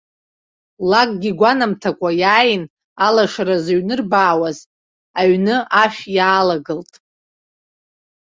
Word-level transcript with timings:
Лакгьы 0.89 1.29
игәанамҭакәа 1.33 2.09
иааин, 2.21 2.63
алашара 3.05 3.55
зыҩнырбаауаз 3.63 4.57
аҩны 5.19 5.55
ашә 5.81 6.01
иаалагылт. 6.15 6.91